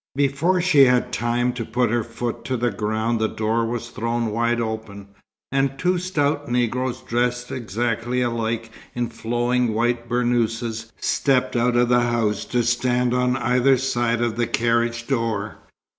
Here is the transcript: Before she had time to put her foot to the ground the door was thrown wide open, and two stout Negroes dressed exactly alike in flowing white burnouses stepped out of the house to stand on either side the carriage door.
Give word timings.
Before 0.15 0.59
she 0.61 0.85
had 0.85 1.13
time 1.13 1.53
to 1.53 1.63
put 1.63 1.91
her 1.91 2.03
foot 2.03 2.43
to 2.45 2.57
the 2.57 2.71
ground 2.71 3.19
the 3.19 3.27
door 3.27 3.67
was 3.67 3.89
thrown 3.89 4.31
wide 4.31 4.59
open, 4.59 5.09
and 5.51 5.77
two 5.77 5.99
stout 5.99 6.49
Negroes 6.49 7.01
dressed 7.01 7.51
exactly 7.51 8.19
alike 8.23 8.71
in 8.95 9.09
flowing 9.09 9.75
white 9.75 10.09
burnouses 10.09 10.91
stepped 10.99 11.55
out 11.55 11.75
of 11.75 11.89
the 11.89 12.01
house 12.01 12.45
to 12.45 12.63
stand 12.63 13.13
on 13.13 13.37
either 13.37 13.77
side 13.77 14.21
the 14.37 14.47
carriage 14.47 15.05
door. 15.05 15.57